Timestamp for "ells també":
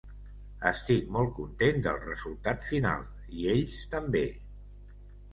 3.57-4.23